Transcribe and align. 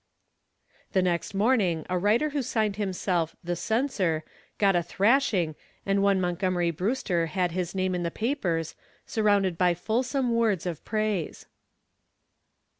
The 0.93 1.03
next 1.03 1.35
morning 1.35 1.85
a 1.87 1.95
writer 1.95 2.31
who 2.31 2.41
signed 2.41 2.77
himself 2.77 3.35
"The 3.43 3.55
Censor" 3.55 4.23
got 4.57 4.75
a 4.75 4.81
thrashing 4.81 5.53
and 5.85 6.01
one 6.01 6.19
Montgomery 6.19 6.71
Brewster 6.71 7.27
had 7.27 7.51
his 7.51 7.75
name 7.75 7.93
in 7.93 8.01
the 8.01 8.09
papers, 8.09 8.73
surrounded 9.05 9.59
by 9.59 9.75
fulsome 9.75 10.33
words 10.33 10.65
of 10.65 10.83
praise. 10.83 11.45